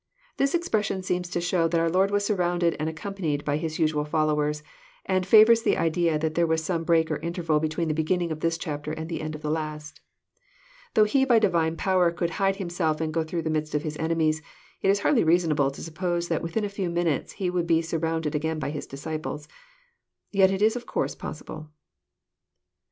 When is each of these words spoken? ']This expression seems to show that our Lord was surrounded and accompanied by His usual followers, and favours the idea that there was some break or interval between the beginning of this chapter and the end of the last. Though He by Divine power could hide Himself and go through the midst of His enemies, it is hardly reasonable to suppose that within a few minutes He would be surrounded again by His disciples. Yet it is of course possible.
']This 0.37 0.55
expression 0.55 1.03
seems 1.03 1.29
to 1.29 1.39
show 1.39 1.67
that 1.67 1.79
our 1.79 1.87
Lord 1.87 2.09
was 2.09 2.25
surrounded 2.25 2.75
and 2.79 2.89
accompanied 2.89 3.45
by 3.45 3.57
His 3.57 3.77
usual 3.77 4.03
followers, 4.03 4.63
and 5.05 5.27
favours 5.27 5.61
the 5.61 5.77
idea 5.77 6.17
that 6.17 6.33
there 6.33 6.47
was 6.47 6.63
some 6.63 6.83
break 6.83 7.11
or 7.11 7.17
interval 7.17 7.59
between 7.59 7.87
the 7.87 7.93
beginning 7.93 8.31
of 8.31 8.39
this 8.39 8.57
chapter 8.57 8.93
and 8.93 9.07
the 9.09 9.21
end 9.21 9.35
of 9.35 9.43
the 9.43 9.51
last. 9.51 10.01
Though 10.95 11.03
He 11.03 11.23
by 11.23 11.37
Divine 11.37 11.77
power 11.77 12.09
could 12.09 12.31
hide 12.31 12.55
Himself 12.55 12.99
and 12.99 13.13
go 13.13 13.23
through 13.23 13.43
the 13.43 13.51
midst 13.51 13.75
of 13.75 13.83
His 13.83 13.95
enemies, 13.97 14.41
it 14.81 14.89
is 14.89 15.01
hardly 15.01 15.23
reasonable 15.23 15.69
to 15.69 15.83
suppose 15.83 16.29
that 16.29 16.41
within 16.41 16.65
a 16.65 16.67
few 16.67 16.89
minutes 16.89 17.33
He 17.33 17.51
would 17.51 17.67
be 17.67 17.83
surrounded 17.83 18.33
again 18.33 18.57
by 18.57 18.71
His 18.71 18.87
disciples. 18.87 19.47
Yet 20.31 20.49
it 20.49 20.63
is 20.63 20.75
of 20.75 20.87
course 20.87 21.13
possible. 21.13 21.69